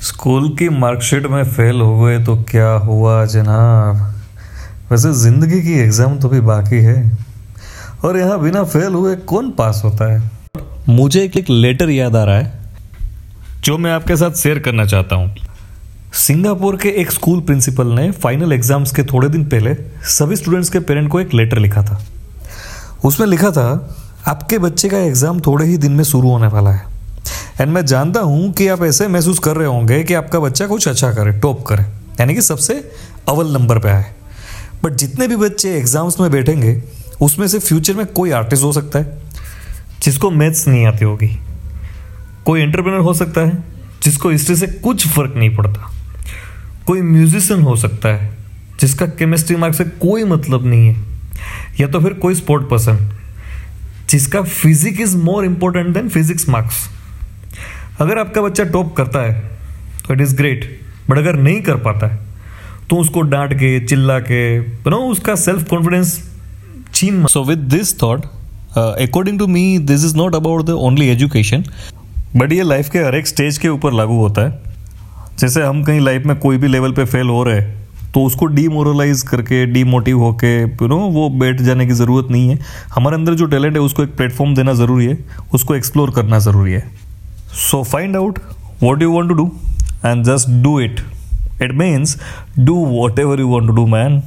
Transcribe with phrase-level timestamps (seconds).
[0.00, 3.96] School की marksheet में fail हो गए तो क्या हुआ जनाब?
[4.90, 6.96] वैसे ज़िंदगी की एग्ज़ाम तो भी बाकी है।
[8.04, 10.30] और यहाँ बिना फेल हुए कौन पास होता है?
[10.88, 12.52] मुझे एक, एक लेटर याद आ रहा है।
[13.64, 15.34] जो मैं आपके साथ शेयर करना चाहता हूँ।
[16.16, 19.74] सिंगापुर के एक स्कूल प्रिंसिपल ने फाइनल एग्ज़ाम्स के थोड़े दिन पहले
[20.08, 22.00] सभी स्टूडेंट्स के पेरेंट को एक लेटर लिखा था।
[23.04, 23.66] उसमें लिखा था
[24.26, 26.97] आपके बच्चे का एग्ज़ाम थोड़े ही दिन में शुरू होने वाला है।
[27.60, 30.88] एंड मैं जानता हूँ कि आप ऐसे महसूस कर रहे होंगे कि आपका बच्चा कुछ
[30.88, 31.82] अच्छा करे, टॉप करे।
[32.20, 32.74] यानी कि सबसे
[33.28, 34.04] अव्वल नंबर पे आए।
[34.84, 36.82] बट जितने भी बच्चे एग्ज़ाम्स में बैठेंगे,
[37.20, 39.18] उसमें से फ्यूचर में कोई आर्टिस्ट हो सकता है,
[40.02, 41.28] जिसको मैथ्स नहीं आती होगी।
[42.44, 43.64] कोई एंटरप्रेनर हो सकता है,
[44.02, 45.90] जिसको हिस्ट्री से कुछ फ़र्क नहीं पड़ता।
[46.86, 48.36] कोई म्यूजिशियन हो सकता है,
[48.80, 50.96] जिसका केमिस्ट्री मार्क से कोई मतलब नहीं है।
[51.80, 53.10] या तो फिर कोई स्पोर्ट पर्सन
[54.10, 56.88] जिसका physique is more important than physics marks
[57.98, 59.32] अगर आपका बच्चा टॉप करता है
[60.06, 60.64] तो इट इज़ ग्रेट
[61.10, 62.26] बट अगर नहीं कर पाता है
[62.90, 64.58] तो उसको डांट के, चिल्ला के
[64.90, 66.18] नो उसका सेल्फ कॉन्फिडेंस
[66.94, 68.26] छीन so with this thought
[68.76, 71.64] according to me this is not about the only education
[72.36, 74.66] but ये लाइफ के हर एक स्टेज के ऊपर लागू होता है।
[75.38, 77.76] जैसे हम कहीं लाइफ में कोई भी लेवल पे फेल हो रहे हैं
[78.14, 82.58] तो उसको डीमोरलाइज करके डीमोटिव होके यू नो वो बैठ जाने की ज़रूरत नहीं है।
[82.94, 85.18] हमारे अंदर जो टैलेंट है, उसको एक प्लेटफॉर्म देना ज़रूरी है,
[85.54, 86.90] उसको एक्सप्लोर करना ज़रूरी है।
[87.52, 88.38] So find out
[88.80, 89.58] what you want to do
[90.02, 91.00] and just do it.
[91.60, 92.16] It means
[92.62, 94.22] do whatever you want to do, man.